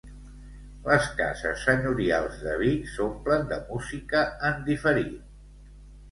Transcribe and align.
Les 0.85 1.03
cases 1.17 1.65
senyorials 1.65 2.39
de 2.45 2.55
Vic 2.61 2.87
s'omplen 2.93 3.45
de 3.51 3.59
música 3.73 4.23
en 4.49 4.65
diferit. 4.71 5.69